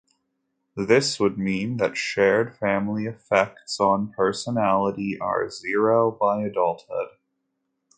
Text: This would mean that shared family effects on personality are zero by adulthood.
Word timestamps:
This 0.75 1.19
would 1.19 1.37
mean 1.37 1.77
that 1.77 1.95
shared 1.95 2.57
family 2.57 3.05
effects 3.05 3.79
on 3.79 4.11
personality 4.11 5.19
are 5.21 5.47
zero 5.47 6.09
by 6.09 6.41
adulthood. 6.41 7.09